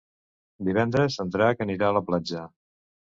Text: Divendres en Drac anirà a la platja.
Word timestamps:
Divendres 0.69 1.17
en 1.25 1.29
Drac 1.37 1.61
anirà 1.67 1.91
a 1.91 1.97
la 1.99 2.03
platja. 2.09 2.43